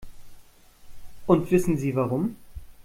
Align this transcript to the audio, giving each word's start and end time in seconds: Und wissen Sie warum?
Und 1.27 1.51
wissen 1.51 1.77
Sie 1.77 1.95
warum? 1.95 2.35